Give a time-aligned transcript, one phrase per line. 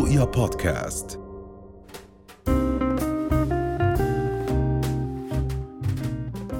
[0.00, 1.20] رؤيا بودكاست.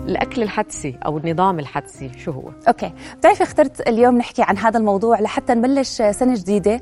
[0.06, 5.20] الأكل الحدسي أو النظام الحدسي شو هو؟ okay بتعرفي اخترت اليوم نحكي عن هذا الموضوع
[5.20, 6.80] لحتى نبلش سنة جديدة.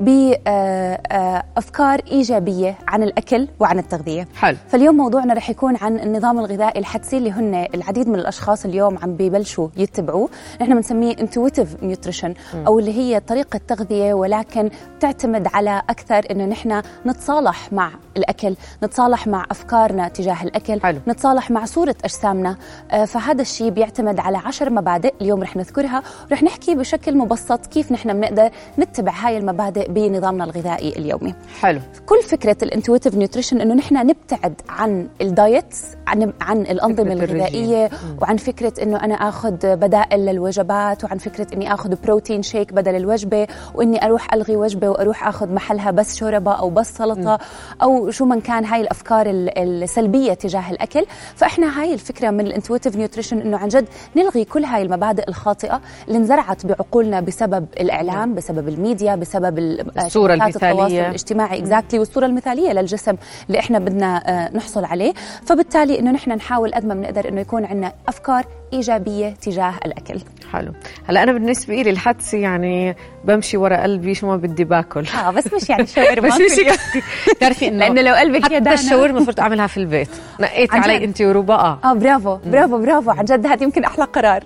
[0.00, 4.28] بافكار إيجابية عن الأكل وعن التغذية.
[4.36, 4.56] حلو.
[4.68, 9.14] فاليوم موضوعنا رح يكون عن النظام الغذائي الحدسي اللي هن العديد من الأشخاص اليوم عم
[9.14, 10.28] ببلشوا يتبعوه.
[10.60, 12.34] نحن بنسميه intuitive nutrition
[12.66, 19.26] أو اللي هي طريقة تغذية ولكن بتعتمد على أكثر إنه نحن نتصالح مع الأكل نتصالح
[19.26, 20.98] مع أفكارنا تجاه الأكل حلو.
[21.08, 22.56] نتصالح مع صورة أجسامنا.
[22.90, 26.02] آه، فهذا الشيء بيعتمد على عشر مبادئ اليوم رح نذكرها.
[26.30, 31.34] ورح نحكي بشكل مبسط كيف نحن بنقدر نتبع هاي المبادئ بنظامنا الغذائي اليومي.
[31.60, 31.80] حلو.
[32.06, 35.74] كل فكرة ال intuitive nutrition إنه نحن نبتعد عن ال diet
[36.06, 38.16] عن عن الأنظمة الغذائية الرجيم.
[38.22, 43.46] وعن فكرة إنه أنا آخذ بدائل للوجبات وعن فكرة إني آخذ protein shake بدل الوجبة
[43.74, 47.38] وإني أروح ألغي وجبة وأروح آخذ محلها بس شوربة أو بس سلطة
[47.82, 51.04] أو شو من كان هاي الأفكار ال- السلبية تجاه الأكل.
[51.34, 55.80] فإحنا هاي الفكرة من ال intuitive nutrition إنه عن جد نلغي كل هاي المبادئ الخاطئة
[56.08, 61.06] اللي انزرعت بعقولنا بسبب الإعلام بسبب الميديا بسبب ال- الصورة شبكات التواصل المثالية.
[61.08, 63.14] الاجتماعي exactly والصورة المثالية للجسم
[63.48, 65.12] اللي إحنا بدنا آه، نحصل عليه.
[65.46, 70.20] فبالتالي إنه نحن نحاول قد ما بنقدر إنه يكون عندنا أفكار إيجابية تجاه الأكل.
[70.52, 70.72] حلو.
[71.08, 75.06] هلأ أنا بالنسبة لي الحدسي يعني بمشي ورا قلبي شو ما بدي باكل.
[75.26, 76.60] آه بس مش يعني شاورما بس مش
[77.36, 80.08] بتعرفي إنه لأنه لو قلبك حتى الشاورما صرت أعملها في البيت.
[80.40, 83.10] نقيتي علي؟ انت وربا آه آه برافو برافو برافو.
[83.10, 84.44] عن جد هذا يمكن أحلى قرار.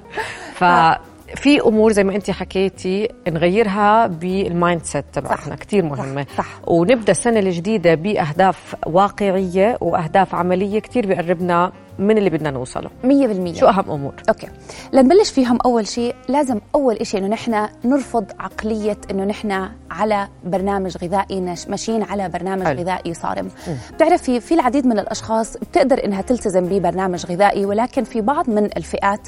[1.36, 6.26] ففي أمور زي ما انت حكيتي نغيرها بال mindset تبعتنا كثير مهمة.
[6.38, 6.46] صح.
[6.66, 12.90] ونبدأ السنة الجديدة بأهداف واقعية وأهداف عملية كثير بيقربنا من اللي بدنا نوصله.
[13.04, 14.46] 100% شو أهم أمور؟ okay.
[14.92, 20.96] لنبلش فيهم أول شيء لازم أول شيء إنه نحن نرفض عقلية إنه نحن على برنامج
[20.96, 22.80] غذائي نش- ماشيين على برنامج حلو.
[22.80, 23.48] غذائي صارم.
[23.94, 29.20] بتعرفي في العديد من الأشخاص بتقدر إنها تلتزم ببرنامج غذائي ولكن في بعض من الفئات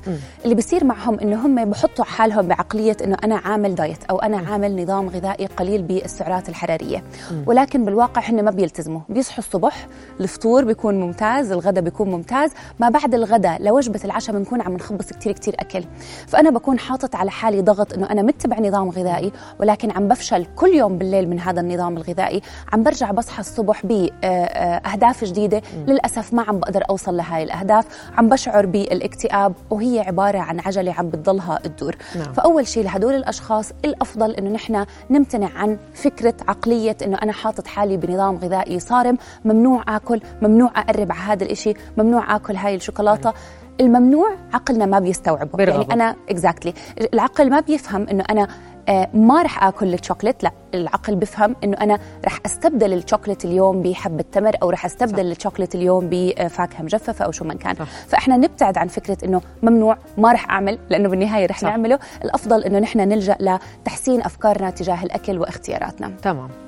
[0.44, 4.82] اللي بصير معهم إنه هم بحطوا حالهم بعقلية إنه أنا عامل diet أو أنا عامل
[4.82, 7.02] نظام غذائي قليل بالسعرات الحرارية.
[7.46, 9.00] ولكن بالواقع هن ما بيلتزموا.
[9.08, 9.86] بيصحوا الصبح
[10.20, 15.32] الفطور بيكون ممتاز الغداء بيكون ممتاز ما بعد الغداء لوجبه العشاء بنكون عم نخبص كتير
[15.32, 15.84] كتير أكل.
[16.26, 20.68] فأنا بكون حاطط على حالي ضغط إنه أنا متبع نظام غذائي ولكن عم بفشل كل
[20.68, 22.42] يوم بالليل من هذا النظام الغذائي.
[22.72, 25.62] عم برجع بصحى الصبح باهداف جديدة.
[25.86, 27.86] للأسف ما عم بقدر أوصل لهاي الأهداف.
[28.18, 31.96] عم بشعر بالاكتئاب وهي عبارة عن عجلة عم بتضلها تدور.
[32.16, 32.32] نعم.
[32.32, 37.96] فأول شيء لهدول الأشخاص الأفضل إنه نحن نمتنع عن فكرة عقلية إنه أنا حاطط حالي
[37.96, 39.18] بنظام غذائي صارم.
[39.44, 43.32] ممنوع آكل ممنوع أقرب على هذا الإشي ممنوع آكل هاي الشوكولاتة.
[43.80, 45.56] الممنوع عقلنا ما بيستوعبه.
[45.58, 45.80] بيرغبه.
[45.80, 46.74] يعني أنا exactly
[47.14, 48.48] العقل ما بيفهم إنه أنا
[48.88, 54.24] آه، ما رح آكل الشوكليت لا العقل بفهم إنه أنا رح أستبدل الشوكليت اليوم بحبه
[54.32, 57.74] تمر أو رح أستبدل الشوكليت اليوم بفاكهه مجففة أو شو ما كان.
[57.74, 57.84] صح.
[57.84, 61.68] فإحنا نبتعد عن فكرة إنه ممنوع ما رح أعمل لأنه بالنهاية رح صح.
[61.68, 61.98] نعمله.
[62.24, 66.12] الأفضل إنه نحن نلجأ لتحسين أفكارنا تجاه الأكل واختياراتنا.
[66.22, 66.65] تمام.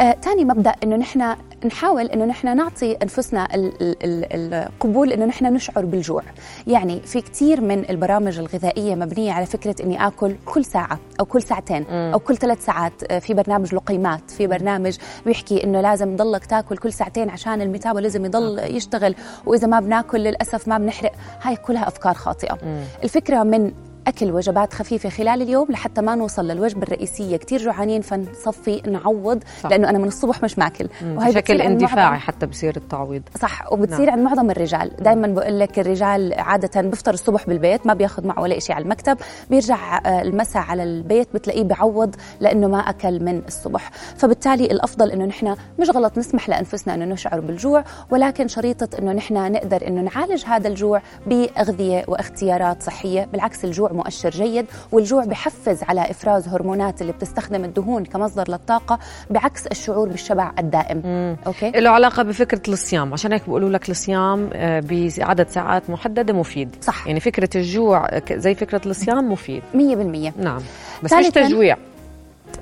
[0.00, 5.24] آه، تاني مبدأ إنه نحن نحاول إنه نحن نعطي أنفسنا ال- ال- ال- القبول إنه
[5.24, 6.22] نحن نشعر بالجوع.
[6.66, 11.42] يعني في كثير من البرامج الغذائية مبنية على فكرة إني آكل كل ساعة أو كل
[11.42, 13.12] ساعتين أو كل ثلاث ساعات.
[13.12, 18.24] آه، في برنامج لقيمات في برنامج بيحكي إنه لازم ضلك تاكل كل ساعتين عشان الميتابوليزم
[18.24, 19.14] يضل يشتغل
[19.46, 21.12] وإذا ما بناكل للأسف ما بنحرق.
[21.42, 22.58] هاي كلها أفكار خاطئة.
[23.04, 23.72] الفكرة من
[24.06, 27.36] أكل وجبات خفيفة خلال اليوم لحتى ما نوصل للوجبة الرئيسية.
[27.36, 29.70] كتير جوعانين فنصفي نعوض صح.
[29.70, 30.88] لأنه أنا من الصبح مش ماكل.
[31.02, 33.22] بشكل بتصير عند اندفاعي معظم- حتى بصير التعويض.
[33.40, 33.72] صح.
[33.72, 34.90] وبتصير عند معظم الرجال.
[35.00, 39.16] دائما بقول لك الرجال عادة بفطر الصبح بالبيت ما بياخذ معه ولا شيء على المكتب.
[39.50, 43.90] بيرجع آه، المساء على البيت بتلاقيه بعوض لأنه ما أكل من الصبح.
[44.16, 49.52] فبالتالي الأفضل إنه نحن مش غلط نسمح لأنفسنا إنه نشعر بالجوع ولكن شريطة إنه نحن
[49.52, 53.24] نقدر إنه نعالج هذا الجوع بأغذية وإختيارات صحية.
[53.32, 58.98] بالعكس الجوع مؤشر جيد والجوع بحفز على إفراز هرمونات اللي بتستخدم الدهون كمصدر للطاقة
[59.30, 61.02] بعكس الشعور بالشبع الدائم.
[61.46, 63.12] okay؟ له علاقة بفكرة الصيام.
[63.12, 64.82] عشان هيك بيقولوا لك الصيام آه،
[65.18, 66.76] بعدد ساعات محددة مفيد.
[66.80, 67.06] صح.
[67.06, 69.62] يعني فكرة الجوع زي فكرة الصيام مفيد.
[69.74, 70.60] 100% نعم.
[71.02, 71.76] بس مش تجويع.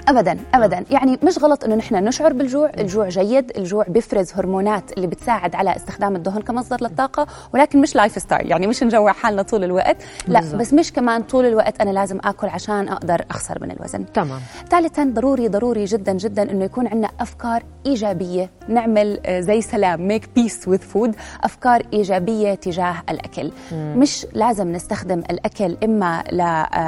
[0.09, 0.85] ابدا ابدا.
[0.91, 5.77] يعني مش غلط إنه نحن نشعر بالجوع الجوع جيد الجوع بيفرز هرمونات اللي بتساعد على
[5.77, 9.97] استخدام الدهن كمصدر للطاقة ولكن مش lifestyle يعني مش نجوع حالنا طول الوقت.
[10.29, 10.61] لا بالضبط.
[10.61, 14.05] بس مش كمان طول الوقت أنا لازم آكل عشان أقدر أخسر من الوزن.
[14.13, 14.41] تمام.
[14.71, 18.51] ثالثا ضروري ضروري جدا جدا إنه يكون عندنا أفكار إيجابية.
[18.69, 23.53] نعمل آه، زي سلام make peace with food أفكار إيجابية تجاه الأكل.
[23.73, 26.39] مش لازم نستخدم الأكل إما ل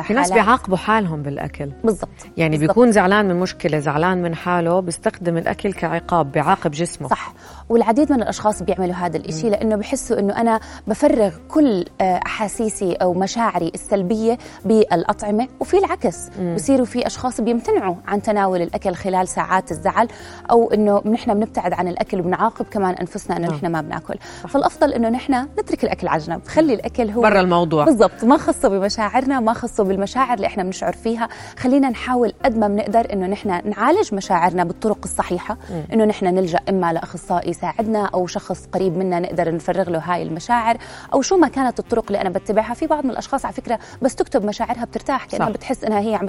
[0.04, 1.70] في ناس بيعاقبوا حالهم بالأكل.
[1.84, 2.08] بالضبط.
[2.36, 2.68] يعني بالضبط.
[2.70, 7.08] بيكون زعلان من مشكلة زعلان من حاله بيستخدم الأكل كعقاب بيعاقب جسمه.
[7.08, 7.34] صح.
[7.68, 13.14] والعديد من الأشخاص بيعملوا هذا الشيء لأنه بحسوا إنه أنا بفرغ كل آه، أحاسيسي أو
[13.14, 16.28] مشاعري السلبية بالأطعمة وفي العكس.
[16.54, 20.08] بصيروا في أشخاص بيمتنعوا عن تناول الأكل خلال ساعات الزعل
[20.50, 23.48] أو إنه نحن بنبتعد عن الأكل وبنعاقب كمان أنفسنا إنه.
[23.48, 24.14] نحن ما بناكل.
[24.48, 26.46] فالأفضل إنه نحن نترك الأكل على جنب.
[26.46, 27.84] خلي الأكل هو برا الموضوع.
[27.84, 28.24] بالضبط.
[28.24, 31.28] ما خصه بمشاعرنا ما خصه بالمشاعر اللي إحنا بنشعر فيها.
[31.58, 35.56] خلينا نحاول قد ما بنقدر إنه نحن نعالج مشاعرنا بالطرق الصحيحة
[35.92, 40.76] إنه نحن نلجأ إما لأخصائي يساعدنا أو شخص قريب منا نقدر نفرغ له هاي المشاعر
[41.14, 44.14] أو شو ما كانت الطرق اللي أنا بتبعها في بعض من الأشخاص على فكرة بس
[44.14, 45.52] تكتب مشاعرها بترتاح كانها صح.
[45.52, 46.26] بتحس إنها هي عم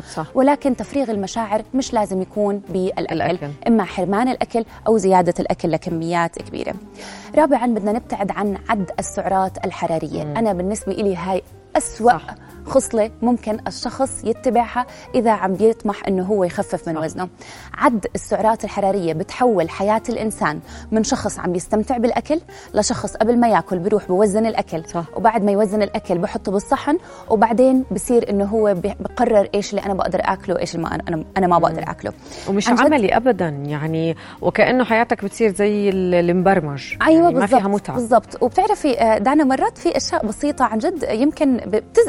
[0.00, 3.48] صح ولكن تفريغ المشاعر مش لازم يكون بالأكل الأكل.
[3.68, 6.74] إما حرمان الأكل أو زيادة الأكل لكميات كبيرة
[7.34, 10.22] رابعا بدنا نبتعد عن عد السعرات الحرارية.
[10.22, 11.42] أنا بالنسبة لي هاي
[11.76, 12.26] أسوأ صح.
[12.66, 16.96] خصلة ممكن الشخص يتبعها إذا عم بيطمح أنه هو يخفف من.
[16.98, 17.28] وزنه
[17.74, 20.60] عد السعرات الحرارية بتحول حياة الإنسان
[20.92, 22.40] من شخص عم بيستمتع بالأكل
[22.74, 25.04] لشخص قبل ما يأكل بيروح بوزن الأكل صح.
[25.16, 26.98] وبعد ما يوزن الأكل بحطه بالصحن
[27.30, 31.46] وبعدين بصير أنه هو بقرر إيش اللي أنا بقدر أكله وإيش اللي ما أنا- أنا
[31.46, 32.12] ما بقدر أكله
[32.48, 37.68] ومش؟ عملي ابدا يعني وكأنه حياتك بتصير زي ال- المبرمج أيوه يعني ما بالضبط فيها
[37.68, 41.59] متعة بالضبط وبتعرفي آه، دانا مرات في أشياء بسيطة عن جد يمكن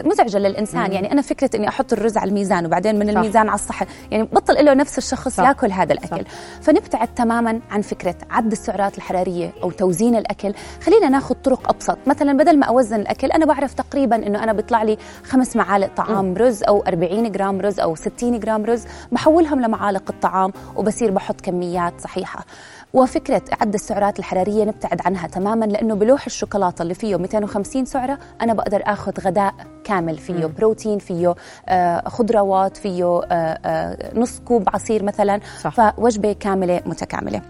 [0.06, 0.88] مزعجة للإنسان.
[0.88, 0.92] مم.
[0.92, 3.18] يعني أنا فكرة إني أحط الرز على الميزان وبعدين من صح.
[3.18, 5.44] الميزان على الصحن يعني بطل له نفس الشخص صح.
[5.44, 6.25] ياكل هذا الأكل.
[6.62, 10.53] فنبتعد تماما عن فكرة عد السعرات الحرارية أو توزيع الأكل.
[10.86, 11.98] خلينا ناخذ طرق أبسط.
[12.07, 16.33] مثلا بدل ما أوزن الأكل أنا بعرف تقريبا إنه أنا بيطلع لي خمس معالق طعام
[16.38, 18.86] رز أو 40 جرام رز أو 60 جرام رز.
[19.12, 22.45] بحولهم لمعالق الطعام وبصير بحط كميات صحيحة.
[22.93, 28.53] وفكرة عد السعرات الحرارية نبتعد عنها تماما لأنه بلوح الشوكولاتة اللي فيه 250 سعرة أنا
[28.53, 29.53] بقدر أخذ غداء
[29.83, 30.53] كامل فيه مم.
[30.57, 31.35] بروتين فيه
[31.69, 35.91] آه، خضروات فيه آه، آه، نص كوب عصير مثلا صح.
[35.91, 37.41] فوجبة كاملة متكاملة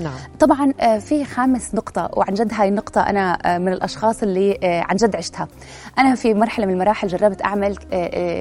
[0.00, 0.12] نعم.
[0.40, 4.80] طبعا آه، في خامس نقطة وعن جد هاي النقطة أنا آه، من الأشخاص اللي آه،
[4.80, 5.48] عن جد عشتها.
[5.98, 7.76] أنا في مرحلة من المراحل جربت أعمل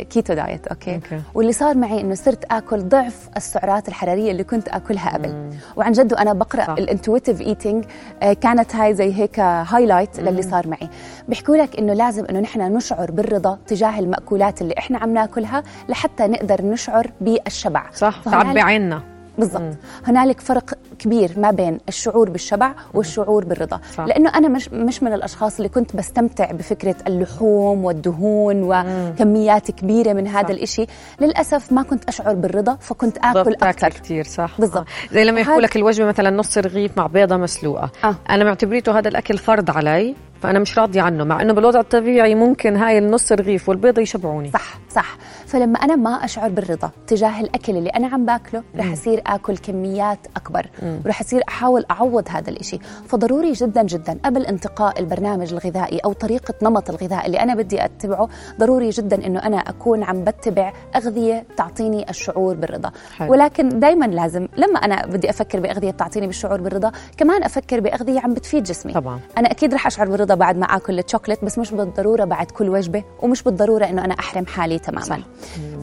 [0.10, 1.22] keto diet okay؟ okay.
[1.34, 5.50] واللي صار معي إنه صرت آكل ضعف السعرات الحرارية اللي كنت آكلها قبل.
[5.76, 6.74] وعن جد وأنا بقرأ.
[6.74, 7.86] ال intuitive eating
[8.22, 10.90] كانت هاي زي هيك هايلايت للي صار معي.
[11.28, 16.28] بيحكوا لك إنه لازم إنه نحن نشعر بالرضا تجاه المأكولات اللي إحنا عم ناكلها لحتى
[16.28, 17.84] نقدر نشعر بالشبع.
[17.94, 19.13] صح تعبي عيننا.
[19.38, 24.06] بالضبط هنالك فرق كبير ما بين الشعور بالشبع والشعور بالرضا صح.
[24.06, 30.28] لأنه أنا مش مش من الأشخاص اللي كنت بستمتع بفكرة اللحوم والدهون وكميات كبيرة من
[30.28, 30.50] هذا صح.
[30.50, 30.86] الإشي
[31.22, 34.78] للأسف ما كنت أشعر بالرضا فكنت آكل أكثر كثير صح بالضبط.
[34.78, 35.14] آه.
[35.14, 38.16] زي لما يحكوا لك الوجبة مثلا نص رغيف مع بيضة مسلوقة آه.
[38.30, 42.76] أنا معتبريته هذا الأكل فرض علي فأنا مش راضية عنه مع إنه بالوضع الطبيعي ممكن
[42.76, 44.52] هاي النص رغيف والبيضه يشبعوني.
[44.52, 45.18] صح صح.
[45.46, 50.20] فلما أنا ما أشعر بالرضا تجاه الأكل اللي أنا عم باكله رح أصير آكل كميات
[50.36, 50.70] أكبر.
[51.06, 52.80] ورح أصير أحاول أعوض هذا الإشي.
[53.08, 58.30] فضروري جدا جدا قبل انتقاء البرنامج الغذائي أو طريقة نمط الغذاء اللي أنا بدي أتبعه
[58.60, 62.92] ضروري جدا إنه أنا أكون عم بتبع أغذية تعطيني الشعور بالرضا.
[63.18, 63.32] حلو.
[63.32, 68.34] ولكن دائما لازم لما أنا بدي أفكر بأغذية بتعطيني بالشعور بالرضا كمان أفكر بأغذية عم
[68.34, 68.94] بتفيد جسمي.
[68.94, 69.20] طبعا.
[69.38, 73.04] أنا أكيد رح أشعر بالرضا بعد ما آكل الشوكليت بس مش بالضرورة بعد كل وجبة
[73.22, 75.20] ومش بالضرورة إنه أنا أحرم حالي تماما صح.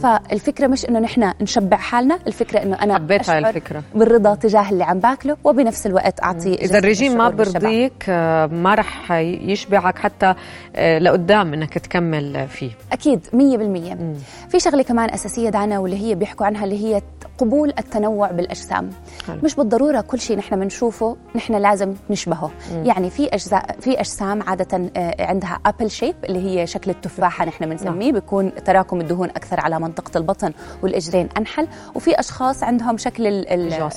[0.02, 3.82] فالفكرة مش إنه نحن نشبع حالنا الفكرة إنه أنا حبيت هاي أشعر الفكرة.
[3.94, 7.28] بالرضا تجاه اللي عم باكله وبنفس الوقت أعطي إذا الرجيم ما.
[7.28, 10.34] برضيك آه، ما رح يشبعك حتى
[10.76, 16.46] آه، لقدام إنك تكمل فيه أكيد 100% في شغلة كمان أساسية دانا واللي هي بيحكوا
[16.46, 17.02] عنها اللي هي
[17.40, 18.90] قبول التنوع بالأجسام.
[19.26, 19.40] حلو.
[19.42, 22.50] مش بالضرورة كل شيء نحن بنشوفه نحن لازم نشبهه.
[22.84, 27.66] يعني في أجزاء في أجسام عادة آه، عندها apple shape اللي هي شكل التفاحة نحن
[27.66, 28.12] بنسميه.
[28.12, 31.68] بيكون تراكم الدهون أكثر على منطقة البطن والإجرين أنحل.
[31.94, 33.26] وفي أشخاص عندهم شكل.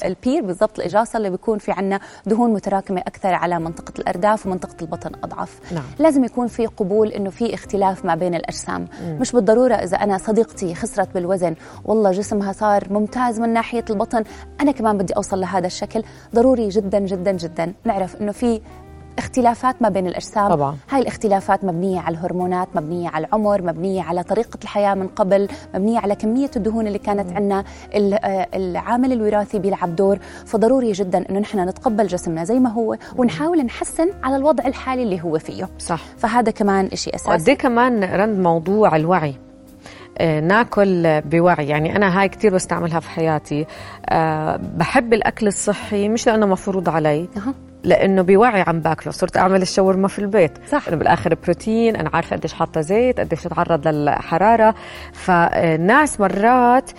[0.06, 4.76] ال pear بالضبط الاجاصه اللي بيكون في عندنا دهون متراكمة أكثر على منطقة الأرداف ومنطقة
[4.82, 5.60] البطن أضعف.
[5.72, 5.84] نعم.
[6.00, 8.88] لازم يكون في قبول إنه في اختلاف ما بين الأجسام.
[9.04, 14.24] مش بالضرورة إذا أنا صديقتي خسرت بالوزن والله جسمها صار ممتاز من ناحية البطن
[14.62, 16.04] أنا كمان بدي أوصل لهذا الشكل.
[16.36, 18.62] ضروري جدا جدا جدا نعرف إنه في
[19.18, 20.50] اختلافات ما بين الأجسام.
[20.50, 20.78] طبعاً.
[20.90, 26.00] هاي الاختلافات مبنية على الهرمونات مبنية على العمر مبنية على طريقة الحياة من قبل مبنية
[26.00, 27.64] على كمية الدهون اللي كانت عندنا
[27.94, 30.20] آه، العامل الوراثي بيلعب دور.
[30.46, 35.22] فضروري جدا إنه نحن نتقبل جسمنا زي ما هو ونحاول نحسن على الوضع الحالي اللي
[35.24, 35.70] هو فيه.
[35.80, 36.02] صح.
[36.18, 37.30] فهذا كمان شيء أساسي.
[37.30, 39.36] وقد إيه كمان رند موضوع الوعي؟
[40.22, 41.68] ناكل بوعي.
[41.68, 43.66] يعني أنا هاي كثير بستعملها في حياتي.
[44.10, 47.28] أه بحب الأكل الصحي مش لأنه مفروض علي.
[47.84, 49.12] لأنه بوعي عم باكله.
[49.12, 50.52] صرت أعمل الشاورما في البيت.
[50.72, 50.88] صح.
[50.88, 54.76] انه بالآخر بروتين أنا عارفة قديش حاطة زيت قديش تتعرض للحرارة.
[55.14, 56.92] فالناس مرات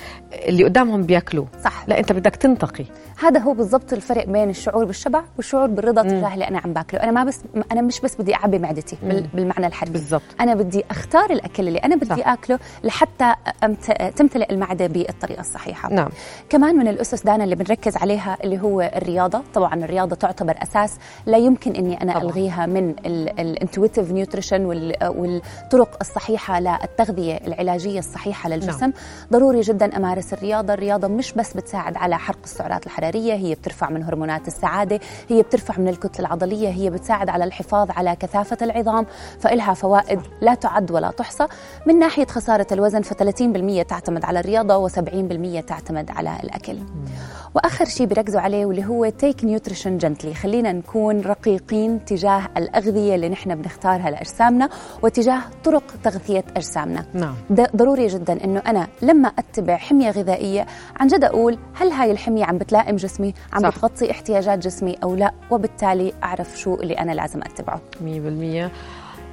[0.48, 1.88] اللي قدامهم بياكلوا صح.
[1.88, 2.84] لا أنت بدك تنتقي.
[3.24, 7.02] هذا هو بالضبط الفرق بين الشعور بالشبع والشعور بالرضا تجاه اللي أنا عم باكله.
[7.02, 7.40] أنا ما بس
[7.72, 9.26] أنا مش بس بدي أعبي معدتي مم.
[9.34, 9.92] بالمعنى الحرفي.
[9.92, 10.22] بالضبط.
[10.40, 12.28] أنا بدي أختار الأكل اللي أنا بدي صح.
[12.28, 13.92] آكله لحتى أمت...
[14.16, 15.92] تمتلئ المعدة بالطريقة الصحيحة.
[15.92, 16.08] نعم.
[16.48, 19.42] كمان من الأسس دانا اللي بنركز عليها اللي هو الرياضة.
[19.54, 22.24] طبعا الرياضة تعتبر أساس لا يمكن إني أنا طبعاً.
[22.24, 22.94] ألغيها من
[23.38, 24.64] ال intuitive nutrition
[25.02, 28.80] والطرق الصحيحة للتغذية العلاجية الصحيحة للجسم.
[28.80, 28.92] نعم.
[29.32, 30.74] ضروري جدا أمارس الرياضة.
[30.74, 33.13] الرياضة مش بس بتساعد على حرق السعرات الحرارية.
[33.16, 38.16] هي بترفع من هرمونات السعادة هي بترفع من الكتلة العضلية هي بتساعد على الحفاظ على
[38.16, 39.06] كثافة العظام
[39.40, 41.46] فإلها فوائد لا تعد ولا تحصى.
[41.86, 46.78] من ناحية خسارة الوزن ف 30% تعتمد على الرياضة و70% تعتمد على الأكل.
[47.54, 53.28] وآخر شيء بيركزوا عليه واللي هو تيك نيوتريشن جنتلي خلينا نكون رقيقين تجاه الأغذية اللي
[53.28, 54.68] نحن بنختارها لأجسامنا
[55.02, 57.04] وتجاه طرق تغذية أجسامنا.
[57.14, 57.34] نعم.
[57.76, 60.66] ضروري جدا إنه أنا لما أتبع حمية غذائية
[61.00, 63.68] عن جد أقول هل هاي الحمية عم بتلائم جسمي عم صح.
[63.68, 67.80] بتغطي احتياجات جسمي أو لا وبالتالي أعرف شو اللي أنا لازم أتبعه.
[68.00, 68.70] 100%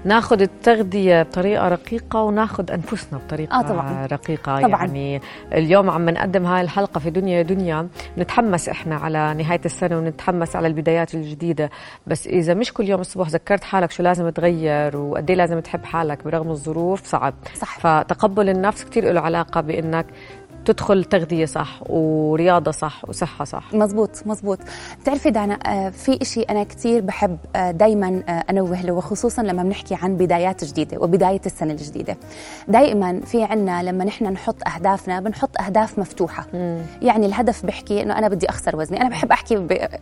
[0.05, 4.05] ناخذ التغذية بطريقة رقيقة وناخذ أنفسنا بطريقة آه طبعاً.
[4.05, 4.61] رقيقة.
[4.61, 4.85] طبعاً.
[4.85, 5.21] يعني
[5.53, 7.87] اليوم عم نقدم هاي الحلقة في دنيا يا دنيا.
[8.17, 11.69] نتحمس إحنا على نهاية السنة ونتحمس على البدايات الجديدة.
[12.07, 15.85] بس إذا مش كل يوم الصبح ذكرت حالك شو لازم تغير وقد إيه لازم تحب
[15.85, 17.33] حالك برغم الظروف صعب.
[17.55, 17.79] صح.
[17.79, 20.05] فتقبل النفس كتير له علاقة بإنك
[20.65, 23.73] تدخل تغذية صح ورياضة صح وصحة صح.
[23.73, 24.59] مزبوط مزبوط.
[25.01, 30.17] بتعرفي دانا آه، في إشي أنا كتير بحب دايما أنوه له وخصوصا لما بنحكي عن
[30.17, 32.17] بدايات جديدة وبداية السنة الجديدة.
[32.67, 36.45] دائما في عنا لما نحن نحط أهدافنا بنحط أهداف مفتوحة.
[36.53, 36.81] مم.
[37.01, 39.01] يعني الهدف بيحكي إنه أنا بدي أخسر وزني.
[39.01, 39.55] أنا بحب أحكي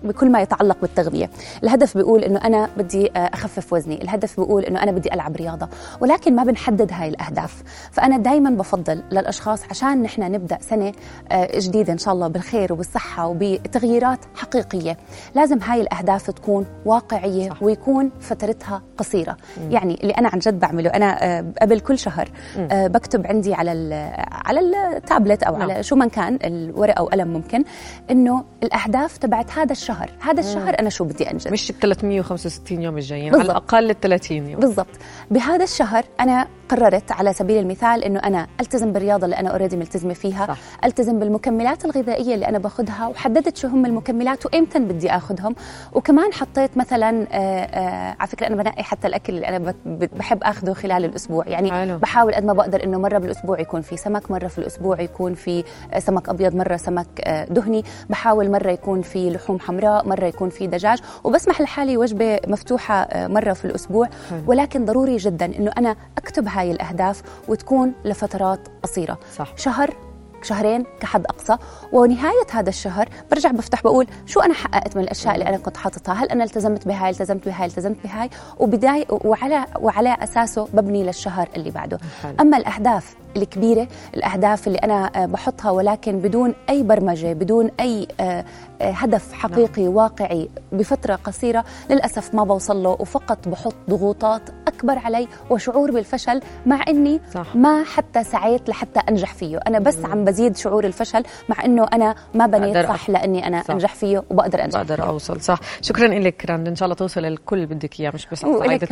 [0.04, 1.30] بكل ما يتعلق بالتغذية.
[1.63, 4.01] الهدف بيقول إنه أنا بدي آه، أخفف وزني.
[4.01, 5.68] الهدف بيقول إنه أنا بدي ألعب رياضة.
[6.01, 7.63] ولكن ما بنحدد هاي الأهداف.
[7.92, 10.91] فأنا دائما بفضل للأشخاص عشان نحن نبدأ سنة
[11.32, 14.98] آه، جديدة إن شاء الله بالخير وبالصحة وبتغييرات حقيقية.
[15.36, 17.63] لازم هاي الأهداف تكون واقعية صح.
[17.63, 19.38] ويكون فترتها قصيرة.
[19.70, 23.72] يعني اللي أنا عن جد بعمله أنا آه، قبل كل شهر آه، بكتب عندي على
[23.72, 24.60] ال- على
[24.98, 25.62] التابلت أو نعم.
[25.72, 27.63] على شو ما كان الورقة وقلم ممكن
[28.12, 30.12] إنه الأهداف تبعت هذا الشهر.
[30.22, 31.48] هذا الشهر أنا شو بدي أنجز.
[31.48, 33.34] مش ال 365 يوم الجايين.
[33.36, 34.60] على الأقل ال 30 يوم.
[34.60, 34.88] بالضبط.
[35.32, 40.14] بهذا الشهر أنا قررت على سبيل المثال إنه أنا ألتزم بالرياضة اللي أنا اوريدي ملتزمة
[40.14, 40.58] فيها صح.
[40.86, 45.56] ألتزم بالمكملات الغذائية اللي أنا باخذها وحددت شو هم المكملات وإمتى بدي آخذهم
[45.94, 50.74] وكمان حطيت مثلا آه، آه، على فكرة أنا بنقي حتى الأكل اللي أنا بحب اخذه
[50.74, 51.98] خلال الأسبوع يعني حلو.
[51.98, 55.64] بحاول قد ما بقدر إنه مرة بالأسبوع يكون في سمك مرة في الأسبوع يكون في
[55.94, 57.08] آه، سمك أبيض مرة سمك
[57.50, 63.08] دهني بحاول مرة يكون في لحوم حمراء مرة يكون في دجاج وبسمح لحالي وجبة مفتوحة
[63.28, 64.40] مرة في الأسبوع حلو.
[64.48, 69.20] ولكن ضروري جدا إنه أنا أكتب هاي الأهداف وتكون لفترات قصيرة.
[69.38, 69.54] صح.
[69.58, 69.94] شهر
[70.42, 71.58] شهرين كحد أقصى.
[71.94, 76.13] ونهاية هذا الشهر برجع بفتح بقول شو أنا حققت من الأشياء اللي أنا كنت حاططها؟
[76.13, 81.72] هل أنا التزمت بهاي التزمت بهاي التزمت بهاي؟ وبداية وعلى وعلى أساسه ببني للشهر اللي
[81.72, 81.98] بعده.
[82.24, 82.34] حلو.
[82.39, 88.46] أما الأهداف الكبيرة الأهداف اللي أنا آه، بحطها ولكن بدون أي برمجة بدون أي آه،
[88.82, 92.89] آه، هدف حقيقي واقعي بفترة قصيرة للأسف ما بوصل له.
[92.89, 94.42] وفقط بحط ضغوطات
[94.79, 97.55] اكبر علي وشعور بالفشل مع إني صح.
[97.55, 102.15] ما حتى سعيت لحتى أنجح فيه أنا بس عم بزيد شعور الفشل مع إنه أنا
[102.33, 103.71] ما بنيت صح لأني أنا صح.
[103.71, 105.03] أنجح فيه وبقدر أنجح بقدر فيه.
[105.03, 108.45] أوصل صح شكرا لك رند إن شاء الله توصل للكل اللي بدك إياه مش بس
[108.45, 108.83] على صعيد وإلك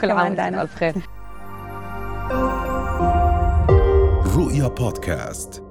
[0.00, 0.56] كل عام كمان وأنتم دانا.
[0.56, 0.94] بألف خير
[4.36, 5.62] رؤيا بودكاست